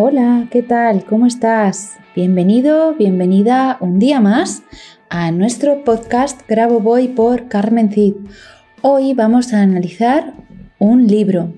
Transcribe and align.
Hola, 0.00 0.46
¿qué 0.52 0.62
tal? 0.62 1.04
¿Cómo 1.04 1.26
estás? 1.26 1.96
Bienvenido, 2.14 2.94
bienvenida 2.94 3.78
un 3.80 3.98
día 3.98 4.20
más 4.20 4.62
a 5.10 5.32
nuestro 5.32 5.82
podcast 5.82 6.40
Grabo 6.48 6.78
Voy 6.78 7.08
por 7.08 7.48
Carmen 7.48 7.90
Cid. 7.90 8.14
Hoy 8.80 9.14
vamos 9.14 9.52
a 9.52 9.60
analizar 9.60 10.34
un 10.78 11.08
libro. 11.08 11.52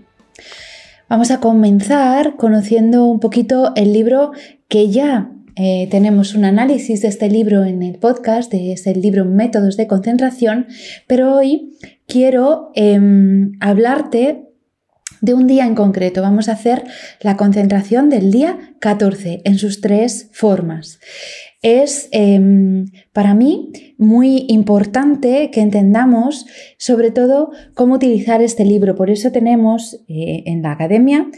Vamos 1.07 1.31
a 1.31 1.41
comenzar 1.41 2.37
conociendo 2.37 3.05
un 3.05 3.21
poquito 3.21 3.75
el 3.77 3.93
libro 3.93 4.33
que 4.69 4.89
ya 4.89 5.33
eh, 5.55 5.87
tenemos 5.91 6.35
un 6.35 6.47
análisis 6.47 7.03
de 7.03 7.09
este 7.09 7.29
libro 7.29 7.65
en 7.67 7.83
el 7.83 7.99
podcast, 7.99 8.55
es 8.55 8.87
el 8.87 9.03
libro 9.03 9.27
Métodos 9.27 9.77
de 9.77 9.87
Concentración, 9.87 10.67
pero 11.07 11.35
hoy 11.35 11.77
quiero 12.07 12.73
em, 12.75 13.53
hablarte 13.61 14.50
de 15.21 15.35
un 15.35 15.47
día 15.47 15.67
en 15.67 15.75
concreto. 15.75 16.23
Vamos 16.23 16.49
a 16.49 16.53
hacer 16.53 16.85
la 17.21 17.37
concentración 17.37 18.09
del 18.09 18.31
día 18.31 18.75
14 18.81 19.43
en 19.45 19.59
sus 19.59 19.81
tres 19.81 20.29
formas. 20.33 21.01
Es 21.63 22.09
em, 22.13 22.87
para 23.13 23.35
mí 23.35 23.71
muy 23.99 24.47
importante 24.49 25.51
que 25.51 25.61
entendamos 25.61 26.47
sobre 26.79 27.11
todo 27.11 27.51
cómo 27.75 27.95
utilizar 27.95 28.41
este 28.41 28.65
libro. 28.65 28.95
Por 28.95 29.11
eso 29.11 29.31
tenemos 29.31 30.01
eh, 30.09 30.45
en 30.47 30.63
la 30.63 30.73
academia 30.73 31.31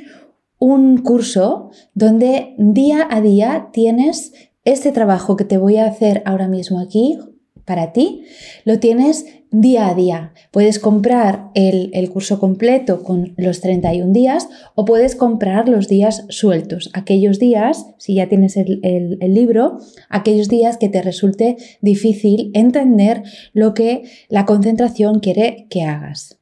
un 0.58 0.98
curso 0.98 1.70
donde 1.94 2.54
día 2.56 3.08
a 3.10 3.20
día 3.20 3.70
tienes 3.72 4.32
este 4.64 4.92
trabajo 4.92 5.36
que 5.36 5.44
te 5.44 5.58
voy 5.58 5.78
a 5.78 5.86
hacer 5.86 6.22
ahora 6.24 6.46
mismo 6.46 6.78
aquí 6.78 7.18
para 7.64 7.92
ti, 7.92 8.24
lo 8.64 8.78
tienes 8.78 9.26
día 9.52 9.88
a 9.88 9.94
día. 9.94 10.32
Puedes 10.50 10.78
comprar 10.78 11.50
el, 11.54 12.10
curso 12.10 12.40
completo 12.40 13.02
con 13.04 13.34
los 13.36 13.60
31 13.60 14.12
días 14.12 14.48
o 14.74 14.84
puedes 14.84 15.14
comprar 15.14 15.68
los 15.68 15.88
días 15.88 16.24
sueltos, 16.28 16.90
aquellos 16.94 17.38
días, 17.38 17.86
si 17.98 18.14
ya 18.14 18.28
tienes 18.28 18.56
el, 18.56 18.80
el 18.82 19.34
libro, 19.34 19.78
aquellos 20.08 20.48
días 20.48 20.76
que 20.78 20.88
te 20.88 21.02
resulte 21.02 21.56
difícil 21.80 22.50
entender 22.54 23.22
lo 23.52 23.74
que 23.74 24.02
la 24.28 24.46
concentración 24.46 25.20
quiere 25.20 25.66
que 25.70 25.82
hagas. 25.82 26.38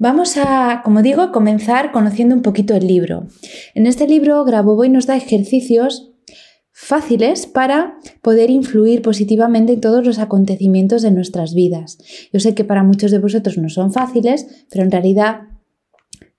Vamos 0.00 0.36
a, 0.36 0.82
como 0.84 1.02
digo, 1.02 1.32
comenzar 1.32 1.90
conociendo 1.90 2.34
un 2.34 2.42
poquito 2.42 2.76
el 2.76 2.86
libro. 2.86 3.26
En 3.74 3.86
este 3.86 4.06
libro 4.06 4.44
Grabovoi 4.44 4.88
nos 4.88 5.06
da 5.06 5.16
ejercicios 5.16 6.12
fáciles 6.88 7.46
para 7.46 7.98
poder 8.22 8.48
influir 8.48 9.02
positivamente 9.02 9.74
en 9.74 9.80
todos 9.82 10.06
los 10.06 10.18
acontecimientos 10.18 11.02
de 11.02 11.10
nuestras 11.10 11.52
vidas. 11.52 11.98
Yo 12.32 12.40
sé 12.40 12.54
que 12.54 12.64
para 12.64 12.82
muchos 12.82 13.10
de 13.10 13.18
vosotros 13.18 13.58
no 13.58 13.68
son 13.68 13.92
fáciles, 13.92 14.46
pero 14.70 14.84
en 14.84 14.90
realidad 14.90 15.42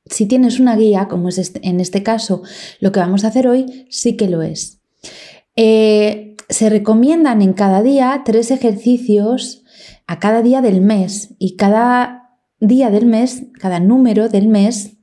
si 0.08 0.26
tienes 0.26 0.60
una 0.60 0.76
guía, 0.76 1.08
como 1.08 1.30
es 1.30 1.38
este, 1.38 1.60
en 1.68 1.80
este 1.80 2.02
caso 2.02 2.42
lo 2.80 2.92
que 2.92 3.00
vamos 3.00 3.24
a 3.24 3.28
hacer 3.28 3.48
hoy, 3.48 3.86
sí 3.92 4.18
que 4.18 4.28
lo 4.28 4.42
es. 4.42 4.82
Eh, 5.56 6.36
se 6.50 6.68
recomiendan 6.72 7.44
en 7.44 7.54
cada 7.54 7.84
día 7.84 8.24
tres 8.26 8.50
ejercicios 8.50 9.64
a 10.08 10.18
cada 10.18 10.42
día 10.42 10.62
del 10.62 10.82
mes 10.82 11.36
y 11.38 11.58
cada 11.58 12.40
día 12.60 12.90
del 12.90 13.06
mes, 13.06 13.44
cada 13.60 13.80
número 13.80 14.30
del 14.30 14.48
mes, 14.48 14.98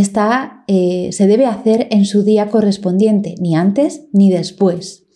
esta 0.00 0.64
eh, 0.66 1.08
se 1.12 1.26
debe 1.26 1.46
hacer 1.46 1.88
en 1.90 2.04
su 2.04 2.22
día 2.22 2.48
correspondiente, 2.48 3.34
ni 3.38 3.56
antes 3.56 4.06
ni 4.12 4.30
después. 4.30 5.06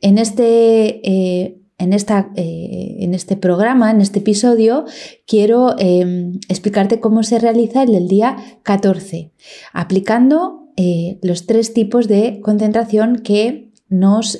En 0.00 0.18
este, 0.18 1.08
eh, 1.08 1.60
en, 1.78 1.92
esta, 1.92 2.30
eh, 2.34 2.96
en 3.00 3.14
este 3.14 3.36
programa, 3.36 3.90
en 3.90 4.00
este 4.00 4.18
episodio, 4.18 4.84
quiero 5.26 5.78
em, 5.78 6.40
explicarte 6.48 7.00
cómo 7.00 7.22
se 7.22 7.38
realiza 7.38 7.84
el 7.84 7.92
del 7.92 8.08
día 8.08 8.36
14, 8.62 9.32
aplicando 9.72 10.64
los 11.22 11.46
tres 11.46 11.74
tipos 11.74 12.06
de 12.06 12.38
concentración 12.40 13.16
que 13.24 13.72
nos 13.88 14.38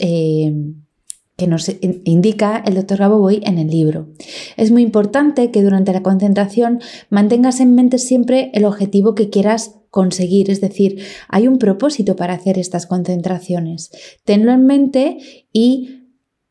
que 1.38 1.46
nos 1.46 1.70
indica 1.80 2.60
el 2.66 2.74
doctor 2.74 2.98
Raboboy 2.98 3.40
en 3.44 3.58
el 3.58 3.68
libro. 3.68 4.08
Es 4.56 4.72
muy 4.72 4.82
importante 4.82 5.52
que 5.52 5.62
durante 5.62 5.92
la 5.92 6.02
concentración 6.02 6.80
mantengas 7.10 7.60
en 7.60 7.76
mente 7.76 7.98
siempre 7.98 8.50
el 8.54 8.64
objetivo 8.64 9.14
que 9.14 9.30
quieras 9.30 9.76
conseguir, 9.90 10.50
es 10.50 10.60
decir, 10.60 11.00
hay 11.28 11.46
un 11.46 11.58
propósito 11.58 12.16
para 12.16 12.34
hacer 12.34 12.58
estas 12.58 12.86
concentraciones. 12.86 13.92
Tenlo 14.24 14.50
en 14.50 14.66
mente 14.66 15.18
y 15.52 16.08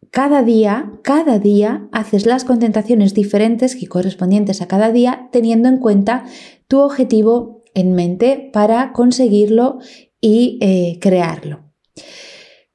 cada 0.10 0.42
día, 0.42 0.94
cada 1.04 1.38
día 1.38 1.90
haces 1.92 2.26
las 2.26 2.46
concentraciones 2.46 3.14
diferentes 3.14 3.76
y 3.76 3.88
correspondientes 3.88 4.62
a 4.62 4.70
cada 4.70 4.94
día 4.94 5.28
teniendo 5.34 5.68
en 5.68 5.80
cuenta 5.80 6.24
tu 6.70 6.80
objetivo 6.80 7.62
en 7.74 7.92
mente 7.92 8.50
para 8.54 8.94
conseguirlo 8.94 9.80
y 10.22 10.60
eh, 10.62 10.98
crearlo. 11.02 11.74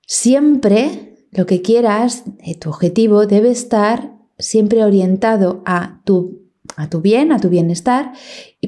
Siempre 0.07 1.12
lo 1.33 1.47
que 1.47 1.63
quieras, 1.63 2.25
eh, 2.45 2.55
tu 2.55 2.69
objetivo 2.69 3.27
debe 3.27 3.51
estar 3.51 4.13
siempre 4.39 4.85
orientado 4.85 5.63
a 5.65 6.03
tu, 6.05 6.43
a 6.77 6.91
tu 6.91 7.01
bien, 7.01 7.33
a 7.33 7.41
tu 7.41 7.49
bienestar, 7.49 8.13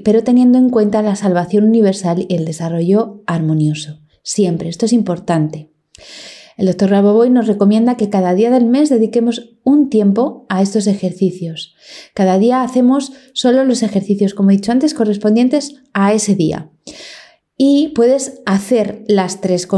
pero 0.03 0.25
teniendo 0.25 0.59
en 0.59 0.71
cuenta 0.71 1.03
la 1.03 1.15
salvación 1.15 1.65
universal 1.65 2.27
y 2.29 2.35
el 2.35 2.45
desarrollo 2.47 3.23
armonioso. 3.27 4.01
Siempre, 4.23 4.71
esto 4.71 4.87
es 4.87 4.95
importante. 4.95 5.71
El 6.57 6.67
doctor 6.67 6.91
Raboboy 6.91 7.31
nos 7.31 7.47
recomienda 7.47 7.97
que 7.97 8.11
cada 8.11 8.33
día 8.35 8.51
del 8.51 8.65
mes 8.65 8.89
dediquemos 8.89 9.57
un 9.65 9.91
tiempo 9.91 10.47
a 10.49 10.63
estos 10.63 10.87
ejercicios. 10.87 11.75
Cada 12.15 12.39
día 12.39 12.63
hacemos 12.63 13.13
solo 13.35 13.65
los 13.65 13.83
ejercicios, 13.83 14.35
como 14.35 14.51
he 14.51 14.55
dicho 14.55 14.73
antes, 14.73 14.95
correspondientes 14.95 15.83
a 15.93 16.15
ese 16.15 16.35
día. 16.35 16.71
Y 17.57 17.89
puedes 17.95 18.41
hacer 18.47 19.05
las 19.09 19.41
tres, 19.41 19.69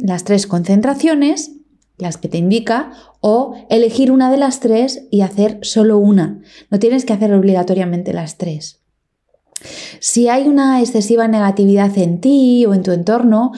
las 0.00 0.24
tres 0.24 0.46
concentraciones 0.46 1.52
las 1.98 2.16
que 2.16 2.28
te 2.28 2.38
indica, 2.38 2.92
o 3.20 3.54
elegir 3.70 4.10
una 4.10 4.30
de 4.30 4.36
las 4.36 4.60
tres 4.60 5.04
y 5.10 5.20
hacer 5.20 5.58
solo 5.62 5.98
una. 5.98 6.40
No 6.70 6.78
tienes 6.78 7.04
que 7.04 7.12
hacer 7.12 7.32
obligatoriamente 7.32 8.12
las 8.12 8.36
tres. 8.36 8.80
Si 10.00 10.28
hay 10.28 10.46
una 10.46 10.80
excesiva 10.80 11.28
negatividad 11.28 11.96
en 11.98 12.20
ti 12.20 12.66
o 12.66 12.74
en 12.74 12.82
tu 12.82 12.92
entorno, 12.92 13.52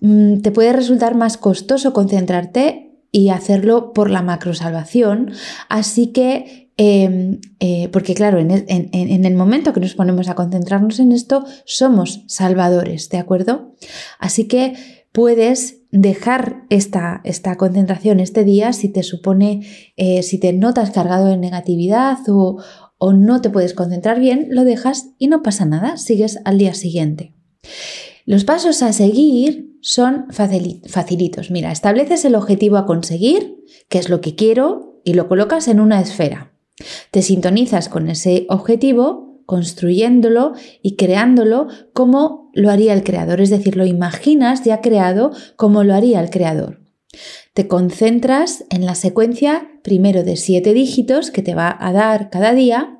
mm, 0.00 0.40
te 0.40 0.50
puede 0.52 0.72
resultar 0.72 1.14
más 1.14 1.36
costoso 1.36 1.92
concentrarte 1.92 2.90
y 3.12 3.30
hacerlo 3.30 3.92
por 3.92 4.10
la 4.10 4.22
macrosalvación. 4.22 5.32
Así 5.68 6.08
que, 6.08 6.70
em, 6.76 7.40
eh, 7.58 7.88
porque 7.92 8.14
claro, 8.14 8.38
en, 8.38 8.50
en, 8.50 9.24
el 9.24 9.34
momento 9.34 9.72
que 9.72 9.80
nos 9.80 9.94
ponemos 9.94 10.28
a 10.28 10.34
concentrarnos 10.34 11.00
en 11.00 11.12
esto, 11.12 11.44
somos 11.64 12.22
salvadores, 12.26 13.08
¿de 13.10 13.18
acuerdo? 13.18 13.74
Así 14.18 14.46
que 14.46 14.99
puedes 15.12 15.82
dejar 15.90 16.64
esta, 16.70 17.20
esta 17.24 17.56
concentración 17.56 18.20
este 18.20 18.44
día 18.44 18.72
si 18.72 18.88
te 18.88 19.02
supone, 19.02 19.66
eh, 19.96 20.22
si 20.22 20.38
te 20.38 20.52
notas 20.52 20.90
cargado 20.90 21.26
de 21.26 21.36
negatividad 21.36 22.18
o, 22.28 22.62
o 22.98 23.12
no 23.12 23.40
te 23.40 23.50
puedes 23.50 23.74
concentrar 23.74 24.20
bien, 24.20 24.48
lo 24.50 24.64
dejas 24.64 25.10
y 25.18 25.28
no 25.28 25.42
pasa 25.42 25.64
nada, 25.64 25.96
sigues 25.96 26.38
al 26.44 26.58
día 26.58 26.74
siguiente. 26.74 27.34
Los 28.26 28.44
pasos 28.44 28.82
a 28.82 28.92
seguir 28.92 29.78
son 29.80 30.26
facilitos. 30.30 31.50
Mira, 31.50 31.72
estableces 31.72 32.24
el 32.24 32.34
objetivo 32.34 32.76
a 32.76 32.86
conseguir, 32.86 33.56
que 33.88 33.98
es 33.98 34.08
lo 34.08 34.20
que 34.20 34.34
quiero, 34.34 35.00
y 35.04 35.14
lo 35.14 35.28
colocas 35.28 35.66
en 35.68 35.80
una 35.80 36.00
esfera. 36.00 36.52
Te 37.10 37.22
sintonizas 37.22 37.88
con 37.88 38.08
ese 38.08 38.46
objetivo, 38.48 39.42
construyéndolo 39.46 40.52
y 40.82 40.96
creándolo 40.96 41.68
como 41.92 42.39
lo 42.54 42.70
haría 42.70 42.92
el 42.92 43.02
creador, 43.02 43.40
es 43.40 43.50
decir, 43.50 43.76
lo 43.76 43.86
imaginas 43.86 44.64
ya 44.64 44.80
creado 44.80 45.32
como 45.56 45.84
lo 45.84 45.94
haría 45.94 46.20
el 46.20 46.30
creador. 46.30 46.80
Te 47.54 47.66
concentras 47.66 48.64
en 48.70 48.86
la 48.86 48.94
secuencia 48.94 49.68
primero 49.82 50.22
de 50.22 50.36
siete 50.36 50.72
dígitos 50.72 51.30
que 51.30 51.42
te 51.42 51.54
va 51.54 51.76
a 51.78 51.92
dar 51.92 52.30
cada 52.30 52.54
día 52.54 52.98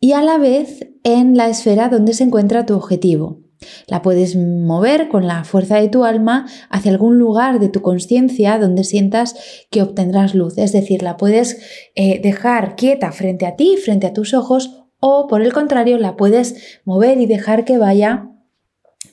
y 0.00 0.12
a 0.12 0.22
la 0.22 0.38
vez 0.38 0.88
en 1.02 1.36
la 1.36 1.48
esfera 1.48 1.88
donde 1.88 2.14
se 2.14 2.24
encuentra 2.24 2.66
tu 2.66 2.74
objetivo. 2.74 3.40
La 3.86 4.02
puedes 4.02 4.36
mover 4.36 5.08
con 5.08 5.26
la 5.26 5.44
fuerza 5.44 5.76
de 5.76 5.88
tu 5.88 6.04
alma 6.04 6.46
hacia 6.68 6.90
algún 6.90 7.18
lugar 7.18 7.60
de 7.60 7.68
tu 7.68 7.80
conciencia 7.82 8.58
donde 8.58 8.84
sientas 8.84 9.34
que 9.70 9.82
obtendrás 9.82 10.34
luz. 10.34 10.58
Es 10.58 10.72
decir, 10.72 11.02
la 11.02 11.16
puedes 11.16 11.90
eh, 11.94 12.20
dejar 12.22 12.76
quieta 12.76 13.12
frente 13.12 13.46
a 13.46 13.56
ti, 13.56 13.76
frente 13.82 14.06
a 14.06 14.12
tus 14.12 14.34
ojos, 14.34 14.84
o 15.00 15.26
por 15.26 15.42
el 15.42 15.52
contrario, 15.52 15.98
la 15.98 16.16
puedes 16.16 16.80
mover 16.84 17.20
y 17.20 17.26
dejar 17.26 17.64
que 17.64 17.78
vaya 17.78 18.30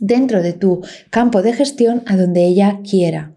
dentro 0.02 0.42
de 0.42 0.52
tu 0.52 0.82
campo 1.10 1.42
de 1.42 1.54
gestión 1.54 2.04
a 2.08 2.18
donde 2.18 2.44
ella 2.44 2.82
quiera. 2.84 3.36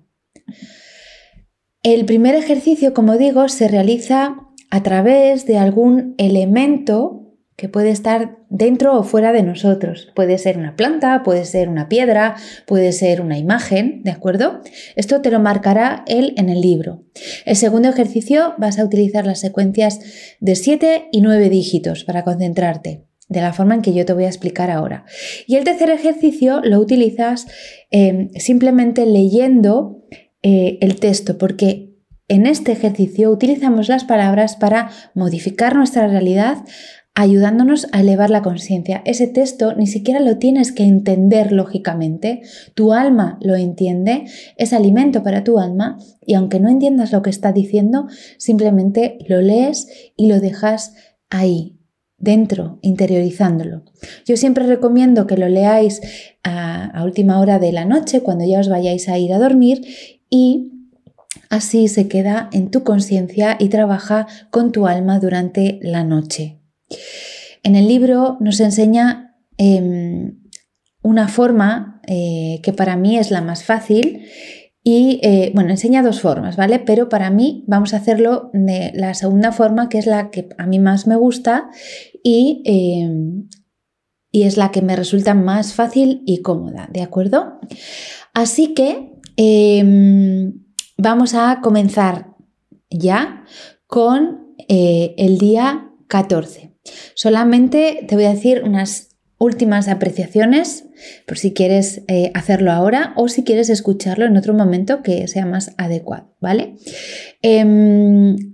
El 1.85 2.07
primer 2.07 2.35
ejercicio, 2.35 2.95
como 2.95 3.17
digo, 3.17 3.49
se 3.49 3.69
realiza 3.69 4.39
a 4.71 4.83
través 4.83 5.47
de 5.47 5.59
algún 5.59 6.15
elemento 6.19 7.21
que 7.57 7.69
puede 7.69 7.91
estar 7.91 8.39
dentro 8.49 8.99
o 8.99 9.05
fuera 9.05 9.33
de 9.33 9.43
nosotros. 9.43 10.11
Puede 10.15 10.39
ser 10.39 10.59
una 10.59 10.75
planta, 10.77 11.23
puede 11.23 11.45
ser 11.45 11.69
una 11.69 11.89
piedra, 11.89 12.37
puede 12.67 12.93
ser 12.93 13.21
una 13.21 13.39
imagen, 13.39 14.03
¿de 14.03 14.11
acuerdo? 14.11 14.61
Esto 14.97 15.21
te 15.21 15.31
lo 15.31 15.39
marcará 15.41 16.05
él 16.09 16.35
en 16.37 16.49
el 16.49 16.61
libro. 16.61 17.05
El 17.45 17.57
segundo 17.57 17.89
ejercicio 17.89 18.55
vas 18.59 18.79
a 18.79 18.85
utilizar 18.85 19.27
las 19.27 19.41
secuencias 19.41 20.01
de 20.41 20.57
7 20.57 21.09
y 21.13 21.21
9 21.21 21.49
dígitos 21.49 22.05
para 22.05 22.25
concentrarte, 22.25 23.05
de 23.29 23.41
la 23.41 23.53
forma 23.53 23.75
en 23.75 23.83
que 23.83 23.95
yo 23.95 24.05
te 24.05 24.13
voy 24.13 24.25
a 24.25 24.29
explicar 24.29 24.71
ahora. 24.71 25.05
Y 25.47 25.57
el 25.57 25.65
tercer 25.65 25.91
ejercicio 25.91 26.61
lo 26.63 26.79
utilizas 26.79 27.47
eh, 27.91 28.29
simplemente 28.37 29.07
leyendo 29.07 30.05
eh, 30.43 30.79
el 30.81 30.97
texto, 31.01 31.39
porque 31.39 31.95
en 32.29 32.47
este 32.47 32.73
ejercicio 32.73 33.31
utilizamos 33.31 33.89
las 33.89 34.05
palabras 34.05 34.57
para 34.57 34.91
modificar 35.15 35.75
nuestra 35.75 36.07
realidad 36.07 36.59
ayudándonos 37.15 37.87
a 37.93 38.01
elevar 38.01 38.31
la 38.31 38.43
conciencia. 38.43 39.01
Ese 39.05 39.29
texto 39.29 39.75
ni 39.75 39.87
siquiera 39.87 40.21
lo 40.21 40.39
tienes 40.39 40.73
que 40.73 40.83
entender 40.83 41.53
lógicamente, 41.53 42.43
tu 42.75 42.93
alma 42.93 43.39
lo 43.41 43.55
entiende, 43.55 44.25
es 44.57 44.73
alimento 44.73 45.23
para 45.23 45.45
tu 45.45 45.59
alma 45.61 45.97
y 46.21 46.35
aunque 46.35 46.59
no 46.59 46.69
entiendas 46.69 47.13
lo 47.13 47.23
que 47.23 47.31
está 47.31 47.53
diciendo, 47.53 48.09
simplemente 48.37 49.19
lo 49.29 49.41
lees 49.41 49.87
y 50.17 50.27
lo 50.27 50.41
dejas 50.41 50.95
ahí, 51.31 51.79
dentro, 52.25 52.79
interiorizándolo. 52.83 53.83
Yo 54.25 54.37
siempre 54.37 54.67
recomiendo 54.67 55.27
que 55.27 55.37
lo 55.37 55.49
leáis 55.49 56.01
a, 56.43 57.03
última 57.05 57.39
hora 57.39 57.59
de 57.59 57.71
la 57.71 57.85
noche, 57.85 58.23
cuando 58.23 58.47
ya 58.47 58.61
os 58.61 58.69
vayáis 58.69 59.09
a 59.09 59.19
ir 59.19 59.33
a 59.33 59.39
dormir 59.39 59.83
y 60.29 60.71
Así 61.51 61.89
se 61.89 62.09
queda 62.09 62.49
en 62.53 62.71
tu 62.71 62.85
conciencia 62.85 63.57
y 63.61 63.69
trabaja 63.69 64.27
con 64.51 64.73
tu 64.73 64.87
alma 64.87 65.19
durante 65.21 65.79
la 65.83 66.03
noche. 66.03 66.61
En 67.63 67.77
el 67.77 67.87
libro 67.87 68.39
nos 68.41 68.61
enseña 68.61 69.37
em, 69.57 70.43
una 71.03 71.29
forma 71.29 72.01
eh, 72.07 72.61
que 72.63 72.73
para 72.73 72.97
mí 72.97 73.19
es 73.19 73.31
la 73.31 73.41
más 73.41 73.63
fácil 73.63 74.27
y 74.83 75.19
eh, 75.23 75.51
bueno, 75.55 75.71
enseña 75.71 76.03
dos 76.03 76.21
formas, 76.21 76.57
¿vale? 76.57 76.79
Pero 76.79 77.09
para 77.09 77.31
mí 77.31 77.65
vamos 77.67 77.95
a 77.95 77.97
hacerlo 77.97 78.51
de 78.53 78.93
la 78.95 79.15
segunda 79.15 79.51
forma, 79.51 79.89
que 79.89 79.99
es 79.99 80.07
la 80.07 80.31
que 80.31 80.49
a 80.59 80.67
mí 80.67 80.79
más 80.79 81.07
me 81.07 81.17
gusta 81.17 81.71
y, 82.25 82.63
em, 82.65 83.49
y 84.33 84.43
es 84.43 84.57
la 84.57 84.73
que 84.73 84.83
me 84.83 84.97
resulta 84.97 85.35
más 85.35 85.75
fácil 85.75 86.23
y 86.27 86.43
cómoda, 86.43 86.89
¿de 86.93 87.03
acuerdo? 87.03 87.61
Así 88.33 88.75
que 88.75 89.13
em, 89.37 90.65
vamos 90.97 91.35
a 91.35 91.61
comenzar 91.63 92.35
ya 92.91 93.45
con 93.87 94.57
eh, 94.69 95.15
el 95.19 95.39
día 95.39 95.91
14. 96.09 96.73
Solamente 97.15 98.05
te 98.09 98.15
voy 98.17 98.25
a 98.25 98.35
decir 98.35 98.63
unas 98.65 99.11
últimas 99.39 99.89
apreciaciones 99.89 100.87
por 101.27 101.39
si 101.39 101.53
quieres 101.53 102.03
eh, 102.09 102.31
hacerlo 102.35 102.73
ahora 102.73 103.13
o 103.17 103.29
si 103.29 103.45
quieres 103.45 103.69
escucharlo 103.69 104.25
en 104.25 104.37
otro 104.37 104.55
momento 104.55 105.03
que 105.03 105.29
sea 105.29 105.45
más 105.45 105.73
adecuado, 105.77 106.35
¿vale? 106.41 106.77
Em, 107.43 108.54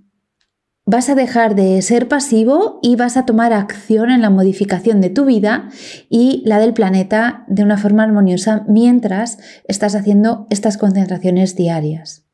vas 0.90 1.08
a 1.08 1.14
dejar 1.14 1.54
de 1.54 1.81
ser 1.82 2.08
pasivo 2.08 2.81
y 2.82 2.96
vas 2.96 3.16
a 3.16 3.25
tomar 3.25 3.52
acción 3.52 4.10
en 4.10 4.20
la 4.20 4.28
modificación 4.28 5.00
de 5.00 5.08
tu 5.08 5.25
vida 5.25 5.69
y 6.08 6.42
la 6.44 6.58
del 6.58 6.75
planeta 6.75 7.44
de 7.46 7.62
una 7.62 7.78
forma 7.78 8.02
armoniosa 8.02 8.64
mientras 8.66 9.38
estás 9.69 9.94
haciendo 9.94 10.48
estas 10.50 10.76
concentraciones 10.78 11.54
diarias. 11.54 12.25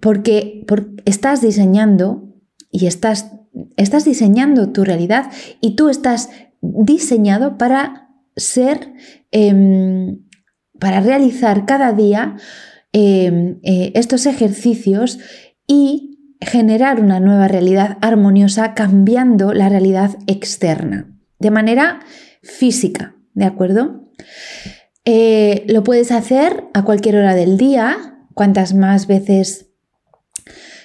Porque, 0.00 0.64
estás 1.06 1.40
diseñando 1.40 2.36
y 2.70 2.86
estás 2.86 3.32
estás 3.76 4.04
diseñando 4.04 4.70
tu 4.70 4.84
realidad 4.84 5.32
y 5.60 5.74
tú 5.74 5.88
estás 5.88 6.30
diseñado 6.60 7.58
para 7.58 8.10
ser, 8.36 8.92
em, 9.32 10.20
para 10.78 11.00
realizar 11.00 11.66
cada 11.66 11.92
día 11.92 12.36
em, 12.92 13.58
eh, 13.64 13.92
estos 13.94 14.24
ejercicios 14.24 15.18
y 15.66 16.07
generar 16.40 17.00
una 17.00 17.20
nueva 17.20 17.48
realidad 17.48 17.98
armoniosa 18.00 18.74
cambiando 18.74 19.52
la 19.52 19.68
realidad 19.68 20.16
externa 20.26 21.18
de 21.38 21.50
manera 21.50 22.00
física, 22.42 23.16
¿de 23.34 23.44
acuerdo? 23.44 24.10
Eh, 25.04 25.64
lo 25.68 25.82
puedes 25.84 26.10
hacer 26.12 26.64
a 26.74 26.84
cualquier 26.84 27.16
hora 27.16 27.34
del 27.34 27.56
día, 27.56 28.24
cuantas 28.34 28.74
más 28.74 29.06
veces 29.06 29.66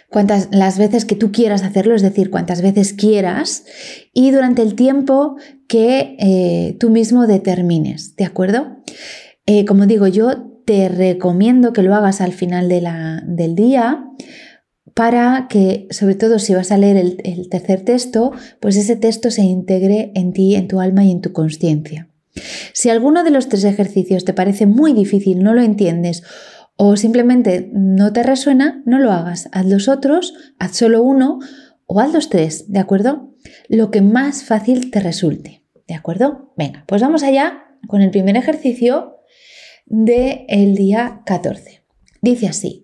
cuantas 0.10 0.50
las 0.52 0.78
veces 0.78 1.06
que 1.06 1.16
tú 1.16 1.32
quieras 1.32 1.64
hacerlo, 1.64 1.96
es 1.96 2.04
decir, 2.04 2.30
cuantas 2.30 2.62
veces 2.62 2.94
quieras 2.94 3.66
y 4.14 4.30
durante 4.30 4.62
el 4.62 4.76
tiempo 4.76 5.38
que 5.68 6.16
eh, 6.20 6.78
tú 6.80 6.92
mismo 6.92 7.26
determines, 7.26 8.16
¿de 8.16 8.26
acuerdo? 8.26 8.78
Eh, 9.48 9.66
como 9.66 9.88
digo, 9.88 10.06
yo 10.06 10.62
te 10.66 10.88
recomiendo 10.88 11.74
que 11.74 11.82
lo 11.82 11.96
hagas 11.96 12.22
al 12.22 12.32
final 12.32 12.70
del 12.70 13.56
día 13.56 14.06
para 14.94 15.48
que, 15.50 15.88
sobre 15.90 16.16
todo 16.16 16.40
si 16.40 16.54
vas 16.54 16.72
a 16.72 16.78
leer 16.78 16.98
el, 16.98 17.50
tercer 17.50 17.82
texto, 17.82 18.32
pues 18.60 18.76
ese 18.78 18.96
texto 18.96 19.32
se 19.32 19.42
integre 19.42 20.12
en 20.16 20.34
ti, 20.34 20.56
en 20.56 20.68
tu 20.68 20.80
alma 20.80 21.04
y 21.04 21.12
en 21.12 21.22
tu 21.22 21.32
conciencia. 21.34 22.10
Si 22.74 22.90
alguno 22.90 23.24
de 23.24 23.32
los 23.32 23.50
tres 23.50 23.64
ejercicios 23.64 24.26
te 24.26 24.34
parece 24.34 24.66
muy 24.66 24.94
difícil, 24.94 25.44
no 25.44 25.54
lo 25.54 25.62
entiendes 25.62 26.24
o 26.76 26.96
simplemente 26.96 27.70
no 27.74 28.14
te 28.14 28.24
resuena, 28.24 28.82
no 28.86 29.00
lo 29.00 29.12
hagas. 29.12 29.50
Haz 29.52 29.66
los 29.66 29.88
otros, 29.88 30.34
haz 30.58 30.76
solo 30.76 31.04
uno 31.04 31.40
o 31.86 32.00
haz 32.00 32.14
los 32.14 32.30
tres, 32.30 32.72
¿de 32.72 32.80
acuerdo? 32.80 33.36
Lo 33.68 33.92
que 33.92 34.02
más 34.02 34.44
fácil 34.44 34.90
te 34.90 35.00
resulte, 35.00 35.64
¿de 35.88 35.94
acuerdo? 35.94 36.54
Venga, 36.58 36.86
pues 36.88 37.02
vamos 37.02 37.24
allá 37.24 37.66
con 37.88 38.02
el 38.02 38.12
primer 38.12 38.38
ejercicio 38.38 39.18
del 39.86 40.46
el 40.48 40.76
día 40.76 41.22
14. 41.26 41.84
Dice 42.22 42.48
así. 42.48 42.83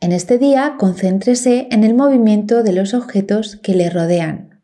En 0.00 0.12
este 0.12 0.38
día 0.38 0.76
concéntrese 0.78 1.68
en 1.70 1.84
el 1.84 1.94
movimiento 1.94 2.62
de 2.62 2.72
los 2.72 2.94
objetos 2.94 3.56
que 3.56 3.74
le 3.74 3.90
rodean. 3.90 4.62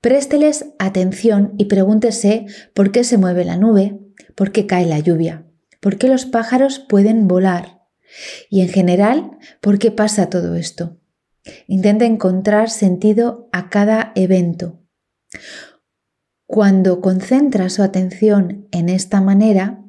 Présteles 0.00 0.66
atención 0.78 1.54
y 1.58 1.64
pregúntese 1.66 2.46
por 2.74 2.92
qué 2.92 3.04
se 3.04 3.16
mueve 3.16 3.44
la 3.44 3.56
nube, 3.56 3.98
por 4.34 4.52
qué 4.52 4.66
cae 4.66 4.86
la 4.86 4.98
lluvia, 4.98 5.46
¿Por 5.84 5.98
qué 5.98 6.08
los 6.08 6.24
pájaros 6.24 6.78
pueden 6.78 7.28
volar? 7.28 7.82
Y 8.48 8.62
en 8.62 8.70
general, 8.70 9.32
¿por 9.60 9.78
qué 9.78 9.90
pasa 9.90 10.30
todo 10.30 10.54
esto? 10.54 10.98
Intenta 11.66 12.06
encontrar 12.06 12.70
sentido 12.70 13.50
a 13.52 13.68
cada 13.68 14.12
evento. 14.14 14.80
Cuando 16.46 17.02
concentra 17.02 17.68
su 17.68 17.82
atención 17.82 18.66
en 18.70 18.88
esta 18.88 19.20
manera, 19.20 19.83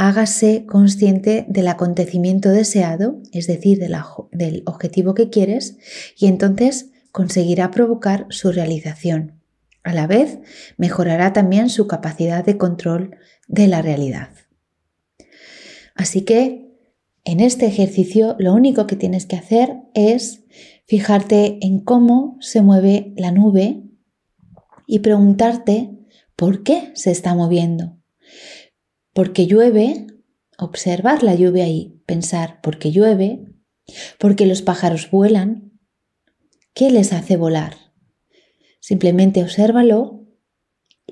hágase 0.00 0.64
consciente 0.64 1.44
del 1.46 1.68
acontecimiento 1.68 2.48
deseado, 2.48 3.20
es 3.32 3.46
decir, 3.46 3.78
del 3.78 4.62
objetivo 4.64 5.12
que 5.12 5.28
quieres, 5.28 5.76
y 6.16 6.26
entonces 6.26 6.90
conseguirá 7.12 7.70
provocar 7.70 8.24
su 8.30 8.50
realización. 8.50 9.42
A 9.82 9.92
la 9.92 10.06
vez, 10.06 10.38
mejorará 10.78 11.34
también 11.34 11.68
su 11.68 11.86
capacidad 11.86 12.42
de 12.42 12.56
control 12.56 13.16
de 13.46 13.68
la 13.68 13.82
realidad. 13.82 14.30
Así 15.94 16.22
que 16.22 16.70
En 17.24 17.40
este 17.40 17.66
ejercicio 17.66 18.34
lo 18.38 18.54
único 18.54 18.86
que 18.86 18.96
tienes 18.96 19.26
que 19.26 19.36
hacer 19.36 19.76
es 19.92 20.44
fijarte 20.86 21.58
en 21.60 21.80
cómo 21.80 22.38
se 22.40 22.62
mueve 22.62 23.12
la 23.16 23.30
nube 23.30 23.82
y 24.86 25.00
preguntarte 25.00 25.90
por 26.34 26.62
qué 26.62 26.90
se 26.94 27.10
está 27.10 27.34
moviendo. 27.34 27.99
Porque 29.12 29.46
llueve, 29.46 30.06
observar 30.58 31.22
la 31.22 31.34
lluvia 31.34 31.64
ahí, 31.64 32.00
pensar 32.06 32.60
por 32.60 32.78
qué 32.78 32.92
llueve, 32.92 33.46
porque 34.18 34.46
los 34.46 34.62
pájaros 34.62 35.10
vuelan, 35.10 35.78
¿qué 36.74 36.90
les 36.90 37.12
hace 37.12 37.36
volar? 37.36 37.76
Simplemente 38.80 39.42
obsérvalo 39.42 40.26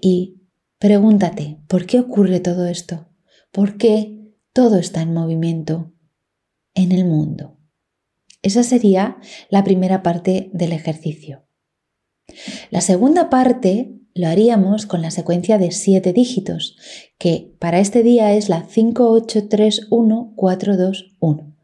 y 0.00 0.42
pregúntate, 0.78 1.58
¿por 1.68 1.86
qué 1.86 2.00
ocurre 2.00 2.40
todo 2.40 2.66
esto? 2.66 3.08
¿Por 3.50 3.76
qué 3.76 4.32
todo 4.52 4.78
está 4.78 5.02
en 5.02 5.12
movimiento 5.12 5.92
en 6.74 6.92
el 6.92 7.04
mundo? 7.04 7.58
Esa 8.42 8.62
sería 8.62 9.18
la 9.50 9.64
primera 9.64 10.02
parte 10.02 10.50
del 10.52 10.72
ejercicio. 10.72 11.44
La 12.70 12.80
segunda 12.80 13.30
parte 13.30 13.98
lo 14.18 14.26
haríamos 14.26 14.84
con 14.86 15.00
la 15.00 15.12
secuencia 15.12 15.56
de 15.58 15.70
siete 15.70 16.12
dígitos, 16.12 16.76
que 17.18 17.54
para 17.60 17.78
este 17.78 18.02
día 18.02 18.34
es 18.34 18.48
la 18.48 18.66
5831421. 18.66 21.54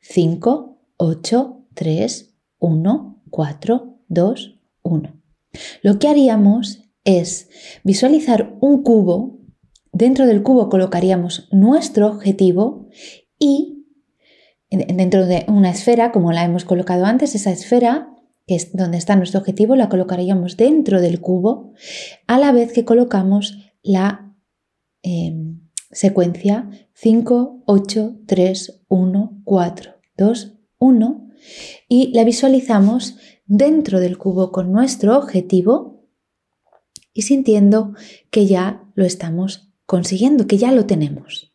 5, 0.00 0.78
8, 0.96 1.66
3, 1.74 2.34
1, 2.60 3.22
4, 3.30 3.98
2, 4.06 4.60
1. 4.82 5.20
Lo 5.82 5.98
que 5.98 6.06
haríamos 6.06 6.84
es 7.02 7.48
visualizar 7.82 8.56
un 8.60 8.84
cubo, 8.84 9.40
dentro 9.92 10.26
del 10.26 10.44
cubo 10.44 10.68
colocaríamos 10.68 11.48
nuestro 11.50 12.06
objetivo 12.06 12.86
y 13.40 13.86
dentro 14.70 15.26
de 15.26 15.46
una 15.48 15.70
esfera, 15.70 16.12
como 16.12 16.30
la 16.30 16.44
hemos 16.44 16.64
colocado 16.64 17.06
antes, 17.06 17.34
esa 17.34 17.50
esfera 17.50 18.14
que 18.48 18.56
es 18.56 18.74
donde 18.74 18.96
está 18.96 19.14
nuestro 19.14 19.40
objetivo, 19.40 19.76
la 19.76 19.90
colocaríamos 19.90 20.56
dentro 20.56 21.00
del 21.02 21.20
cubo, 21.20 21.74
a 22.26 22.38
la 22.38 22.50
vez 22.50 22.72
que 22.72 22.86
colocamos 22.86 23.58
la 23.82 24.34
em, 25.02 25.60
secuencia 25.92 26.68
5, 26.94 27.62
8, 27.66 28.16
3, 28.26 28.84
1, 28.88 29.42
4, 29.44 29.92
2, 30.16 30.54
1 30.78 31.28
y 31.88 32.12
la 32.14 32.24
visualizamos 32.24 33.16
dentro 33.46 34.00
del 34.00 34.16
cubo 34.16 34.50
con 34.50 34.72
nuestro 34.72 35.16
objetivo 35.18 36.06
y 37.12 37.22
sintiendo 37.22 37.92
que 38.30 38.46
ya 38.46 38.82
lo 38.94 39.04
estamos 39.04 39.70
consiguiendo, 39.84 40.46
que 40.46 40.56
ya 40.56 40.72
lo 40.72 40.86
tenemos. 40.86 41.52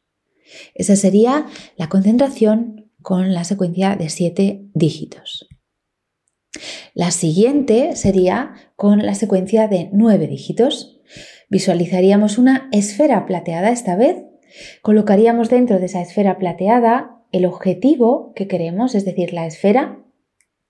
Esa 0.75 0.95
sería 0.95 1.47
la 1.75 1.89
concentración 1.89 2.91
con 3.01 3.33
la 3.33 3.43
secuencia 3.43 3.95
de 3.95 4.09
siete 4.09 4.69
dígitos. 4.73 5.47
La 6.93 7.11
siguiente 7.11 7.95
sería 7.95 8.53
con 8.75 9.05
la 9.05 9.15
secuencia 9.15 9.67
de 9.67 9.89
nueve 9.91 10.27
dígitos. 10.27 11.01
Visualizaríamos 11.49 12.37
una 12.37 12.69
esfera 12.71 13.25
plateada 13.25 13.71
esta 13.71 13.95
vez. 13.95 14.23
Colocaríamos 14.81 15.49
dentro 15.49 15.79
de 15.79 15.87
esa 15.87 16.01
esfera 16.01 16.37
plateada 16.37 17.23
el 17.31 17.45
objetivo 17.45 18.33
que 18.35 18.47
queremos, 18.47 18.93
es 18.95 19.05
decir, 19.05 19.33
la 19.33 19.47
esfera 19.47 20.03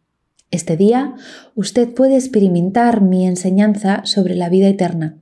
Este 0.51 0.77
día 0.77 1.15
usted 1.53 1.93
puede 1.93 2.15
experimentar 2.15 3.01
mi 3.01 3.27
enseñanza 3.27 4.01
sobre 4.05 4.35
la 4.35 4.49
vida 4.49 4.69
eterna 4.69 5.21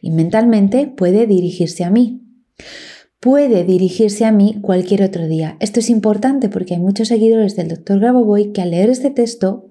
y 0.00 0.10
mentalmente 0.10 0.86
puede 0.86 1.26
dirigirse 1.26 1.84
a 1.84 1.90
mí. 1.90 2.22
Puede 3.24 3.64
dirigirse 3.64 4.26
a 4.26 4.32
mí 4.32 4.58
cualquier 4.60 5.02
otro 5.02 5.26
día. 5.26 5.56
Esto 5.58 5.80
es 5.80 5.88
importante 5.88 6.50
porque 6.50 6.74
hay 6.74 6.80
muchos 6.80 7.08
seguidores 7.08 7.56
del 7.56 7.68
Dr. 7.68 7.98
Grabovoi 7.98 8.52
que 8.52 8.60
al 8.60 8.72
leer 8.72 8.90
este 8.90 9.08
texto 9.08 9.70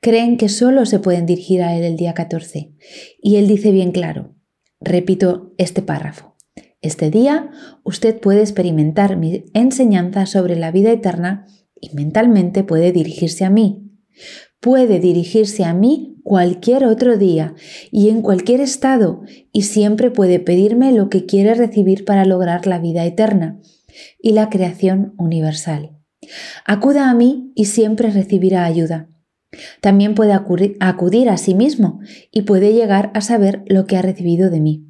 creen 0.00 0.36
que 0.36 0.48
solo 0.48 0.86
se 0.86 1.00
pueden 1.00 1.26
dirigir 1.26 1.60
a 1.64 1.76
él 1.76 1.82
el 1.82 1.96
día 1.96 2.14
14. 2.14 2.72
Y 3.20 3.34
él 3.34 3.48
dice 3.48 3.72
bien 3.72 3.90
claro, 3.90 4.36
repito 4.80 5.54
este 5.58 5.82
párrafo. 5.82 6.36
Este 6.82 7.10
día 7.10 7.50
usted 7.82 8.20
puede 8.20 8.42
experimentar 8.42 9.16
mi 9.16 9.44
enseñanza 9.54 10.24
sobre 10.24 10.54
la 10.54 10.70
vida 10.70 10.92
eterna 10.92 11.48
y 11.80 11.92
mentalmente 11.96 12.62
puede 12.62 12.92
dirigirse 12.92 13.44
a 13.44 13.50
mí. 13.50 13.90
Puede 14.60 15.00
dirigirse 15.00 15.64
a 15.64 15.74
mí 15.74 16.13
cualquier 16.24 16.84
otro 16.84 17.16
día 17.16 17.54
y 17.92 18.08
en 18.08 18.22
cualquier 18.22 18.60
estado 18.60 19.22
y 19.52 19.62
siempre 19.62 20.10
puede 20.10 20.40
pedirme 20.40 20.90
lo 20.90 21.08
que 21.08 21.26
quiere 21.26 21.54
recibir 21.54 22.04
para 22.04 22.24
lograr 22.24 22.66
la 22.66 22.80
vida 22.80 23.04
eterna 23.04 23.60
y 24.20 24.32
la 24.32 24.48
creación 24.48 25.14
universal. 25.18 25.96
Acuda 26.64 27.10
a 27.10 27.14
mí 27.14 27.52
y 27.54 27.66
siempre 27.66 28.10
recibirá 28.10 28.64
ayuda. 28.64 29.08
También 29.80 30.14
puede 30.14 30.32
acudir 30.32 31.30
a 31.30 31.36
sí 31.36 31.54
mismo 31.54 32.00
y 32.32 32.42
puede 32.42 32.72
llegar 32.72 33.12
a 33.14 33.20
saber 33.20 33.62
lo 33.66 33.86
que 33.86 33.96
ha 33.96 34.02
recibido 34.02 34.50
de 34.50 34.60
mí. 34.60 34.86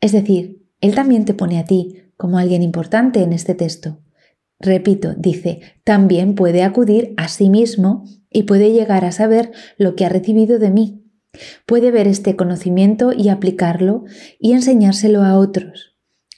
Es 0.00 0.12
decir, 0.12 0.62
él 0.80 0.94
también 0.94 1.24
te 1.24 1.34
pone 1.34 1.58
a 1.58 1.64
ti 1.64 2.02
como 2.16 2.38
alguien 2.38 2.62
importante 2.62 3.22
en 3.22 3.32
este 3.32 3.54
texto. 3.54 4.00
Repito, 4.60 5.14
dice, 5.16 5.60
también 5.82 6.34
puede 6.34 6.62
acudir 6.62 7.14
a 7.16 7.28
sí 7.28 7.50
mismo 7.50 8.04
y 8.34 8.42
puede 8.42 8.72
llegar 8.72 9.06
a 9.06 9.12
saber 9.12 9.52
lo 9.78 9.96
que 9.96 10.04
ha 10.04 10.10
recibido 10.10 10.58
de 10.58 10.70
mí. 10.70 11.00
Puede 11.64 11.90
ver 11.90 12.06
este 12.06 12.36
conocimiento 12.36 13.14
y 13.14 13.30
aplicarlo 13.30 14.04
y 14.38 14.52
enseñárselo 14.52 15.22
a 15.22 15.38
otros. 15.38 15.96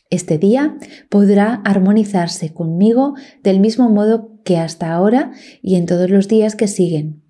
Este 0.09 0.39
día 0.39 0.79
podrá 1.11 1.55
armonizarse 1.65 2.55
conmigo 2.55 3.15
del 3.43 3.59
mismo 3.59 3.89
modo 3.89 4.41
que 4.45 4.57
hasta 4.59 4.93
ahora 4.93 5.33
y 5.61 5.75
en 5.75 5.87
todos 5.87 6.09
los 6.09 6.29
días 6.29 6.55
que 6.55 6.69
siguen. 6.69 7.25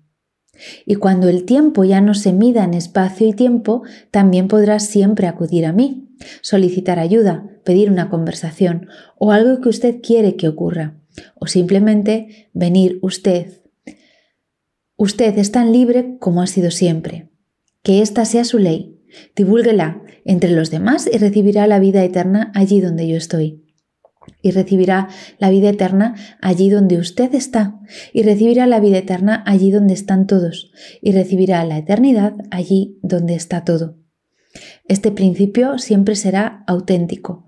Y 0.85 0.95
cuando 0.95 1.27
el 1.27 1.45
tiempo 1.45 1.83
ya 1.83 2.01
no 2.01 2.13
se 2.13 2.33
mida 2.33 2.63
en 2.63 2.75
espacio 2.75 3.27
y 3.27 3.33
tiempo, 3.33 3.81
también 4.11 4.47
podrá 4.47 4.79
siempre 4.79 5.25
acudir 5.25 5.65
a 5.65 5.73
mí 5.73 6.07
solicitar 6.41 6.99
ayuda, 6.99 7.49
pedir 7.63 7.91
una 7.91 8.09
conversación 8.09 8.87
o 9.17 9.31
algo 9.31 9.61
que 9.61 9.69
usted 9.69 10.01
quiere 10.01 10.35
que 10.35 10.47
ocurra, 10.47 10.97
o 11.35 11.47
simplemente 11.47 12.49
venir 12.53 12.99
usted. 13.01 13.61
Usted 14.97 15.37
es 15.37 15.51
tan 15.51 15.71
libre 15.71 16.17
como 16.19 16.41
ha 16.41 16.47
sido 16.47 16.71
siempre. 16.71 17.29
Que 17.83 18.01
esta 18.01 18.25
sea 18.25 18.43
su 18.43 18.57
ley. 18.57 18.99
Divúlguela 19.35 20.01
entre 20.25 20.49
los 20.49 20.71
demás 20.71 21.07
y 21.11 21.17
recibirá 21.19 21.67
la 21.67 21.79
vida 21.79 22.03
eterna 22.03 22.51
allí 22.55 22.81
donde 22.81 23.07
yo 23.07 23.15
estoy. 23.15 23.63
Y 24.41 24.51
recibirá 24.51 25.07
la 25.37 25.51
vida 25.51 25.69
eterna 25.69 26.15
allí 26.41 26.71
donde 26.71 26.97
usted 26.97 27.33
está. 27.35 27.79
Y 28.11 28.23
recibirá 28.23 28.65
la 28.65 28.79
vida 28.79 28.97
eterna 28.97 29.43
allí 29.45 29.69
donde 29.69 29.93
están 29.93 30.25
todos. 30.25 30.71
Y 30.99 31.11
recibirá 31.11 31.63
la 31.63 31.77
eternidad 31.77 32.33
allí 32.49 32.97
donde 33.03 33.35
está 33.35 33.63
todo. 33.63 33.97
Este 34.87 35.11
principio 35.11 35.77
siempre 35.77 36.15
será 36.15 36.63
auténtico, 36.65 37.45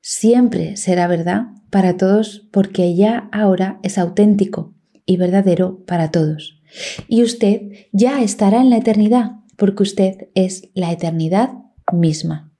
siempre 0.00 0.76
será 0.76 1.06
verdad 1.08 1.46
para 1.70 1.96
todos 1.96 2.48
porque 2.52 2.94
ya 2.94 3.28
ahora 3.32 3.80
es 3.82 3.98
auténtico 3.98 4.74
y 5.06 5.16
verdadero 5.16 5.84
para 5.86 6.10
todos. 6.10 6.61
Y 7.08 7.22
usted 7.22 7.62
ya 7.92 8.22
estará 8.22 8.60
en 8.60 8.70
la 8.70 8.78
eternidad 8.78 9.32
porque 9.56 9.82
usted 9.82 10.28
es 10.34 10.70
la 10.74 10.92
eternidad 10.92 11.50
misma. 11.92 12.56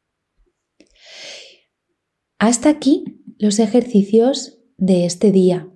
Hasta 2.38 2.68
aquí 2.68 3.04
los 3.38 3.58
ejercicios 3.58 4.58
de 4.76 5.04
este 5.04 5.32
día. 5.32 5.68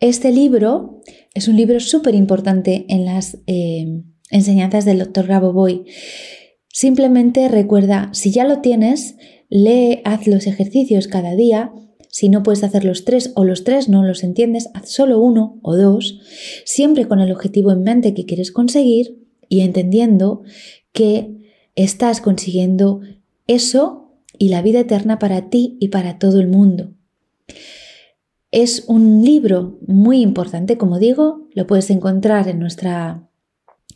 Este 0.00 0.32
libro 0.32 1.02
es 1.34 1.48
un 1.48 1.56
libro 1.56 1.80
súper 1.80 2.14
importante 2.14 2.84
en 2.88 3.04
las 3.04 3.38
eh, 3.46 4.02
enseñanzas 4.30 4.84
del 4.84 4.98
Dr. 4.98 5.26
Grabovoi. 5.26 5.84
Simplemente 6.68 7.48
recuerda, 7.48 8.10
si 8.12 8.30
ya 8.30 8.44
lo 8.44 8.60
tienes, 8.60 9.16
lee, 9.48 10.00
haz 10.04 10.26
los 10.26 10.46
ejercicios 10.46 11.08
cada 11.08 11.34
día. 11.34 11.72
Si 12.18 12.30
no 12.30 12.42
puedes 12.42 12.64
hacer 12.64 12.86
los 12.86 13.04
tres 13.04 13.32
o 13.34 13.44
los 13.44 13.62
tres 13.62 13.90
no 13.90 14.02
los 14.02 14.24
entiendes, 14.24 14.70
haz 14.72 14.88
solo 14.88 15.20
uno 15.20 15.58
o 15.60 15.76
dos, 15.76 16.18
siempre 16.64 17.06
con 17.06 17.20
el 17.20 17.30
objetivo 17.30 17.72
en 17.72 17.82
mente 17.82 18.14
que 18.14 18.24
quieres 18.24 18.52
conseguir 18.52 19.18
y 19.50 19.60
entendiendo 19.60 20.42
que 20.92 21.36
estás 21.74 22.22
consiguiendo 22.22 23.02
eso 23.46 24.12
y 24.38 24.48
la 24.48 24.62
vida 24.62 24.80
eterna 24.80 25.18
para 25.18 25.50
ti 25.50 25.76
y 25.78 25.88
para 25.88 26.18
todo 26.18 26.40
el 26.40 26.48
mundo. 26.48 26.94
Es 28.50 28.84
un 28.86 29.22
libro 29.22 29.78
muy 29.86 30.22
importante, 30.22 30.78
como 30.78 30.98
digo, 30.98 31.46
lo 31.52 31.66
puedes 31.66 31.90
encontrar 31.90 32.48
en 32.48 32.58
nuestra 32.58 33.28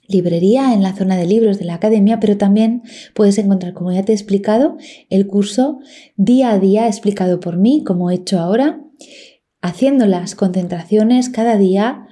librería, 0.09 0.75
en 0.75 0.82
la 0.82 0.94
zona 0.94 1.16
de 1.16 1.26
libros 1.26 1.59
de 1.59 1.64
la 1.64 1.75
academia, 1.75 2.20
pero 2.20 2.37
también 2.37 2.82
puedes 3.14 3.38
encontrar, 3.38 3.75
como 3.75 3.92
ya 3.92 4.04
te 4.04 4.12
he 4.12 4.14
explicado, 4.14 4.76
el 5.09 5.26
curso 5.26 5.78
día 6.16 6.50
a 6.50 6.59
día 6.59 6.87
explicado 6.87 7.40
por 7.40 7.56
mí, 7.56 7.85
como 7.85 8.11
he 8.11 8.16
hecho 8.16 8.38
ahora, 8.38 8.82
haciendo 9.62 10.06
las 10.06 10.35
concentraciones 10.35 11.28
cada 11.28 11.56
día 11.56 12.06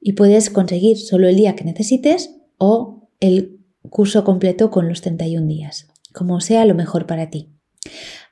y 0.00 0.12
puedes 0.12 0.50
conseguir 0.50 0.98
solo 0.98 1.28
el 1.28 1.36
día 1.36 1.54
que 1.54 1.64
necesites 1.64 2.36
o 2.58 3.08
el 3.20 3.60
curso 3.88 4.24
completo 4.24 4.70
con 4.70 4.88
los 4.88 5.00
31 5.00 5.46
días, 5.46 5.88
como 6.12 6.40
sea 6.40 6.64
lo 6.64 6.74
mejor 6.74 7.06
para 7.06 7.30
ti. 7.30 7.50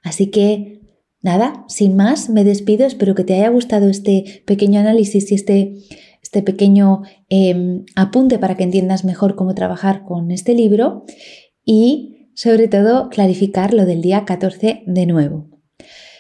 Así 0.03 0.29
que 0.31 0.81
nada, 1.23 1.65
sin 1.69 1.97
más, 1.97 2.29
me 2.29 2.45
despido. 2.45 2.87
Espero 2.87 3.15
que 3.15 3.25
te 3.25 3.35
haya 3.35 3.49
gustado 3.49 3.89
este 3.89 4.43
pequeño 4.47 4.81
análisis 4.81 5.33
y 5.33 5.35
este, 5.35 5.75
este 6.37 6.53
pequeño 6.53 7.01
em, 7.31 7.87
apunte 7.95 8.39
para 8.39 8.57
que 8.57 8.65
entiendas 8.65 9.07
mejor 9.07 9.37
cómo 9.37 9.55
trabajar 9.55 10.05
con 10.05 10.31
este 10.31 10.53
libro 10.53 11.05
y 11.65 12.29
sobre 12.35 12.69
todo 12.69 13.09
clarificar 13.09 13.73
lo 13.73 13.87
del 13.87 14.03
día 14.03 14.27
14 14.27 14.83
de 14.87 15.07
nuevo. 15.07 15.49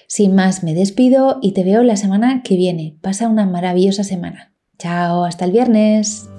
Sin 0.08 0.34
más, 0.34 0.64
me 0.64 0.72
despido 0.72 1.38
y 1.42 1.52
te 1.52 1.64
veo 1.64 1.82
la 1.82 1.96
semana 1.96 2.42
que 2.42 2.56
viene. 2.56 2.96
Pasa 3.02 3.28
una 3.28 3.44
maravillosa 3.44 4.04
semana. 4.04 4.54
Chao, 4.78 5.24
hasta 5.24 5.44
el 5.44 5.52
viernes. 5.52 6.30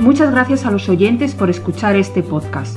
Muchas 0.00 0.32
gracias 0.32 0.66
a 0.66 0.72
los 0.72 0.88
oyentes 0.88 1.36
por 1.36 1.48
escuchar 1.48 1.94
este 1.94 2.24
podcast. 2.24 2.76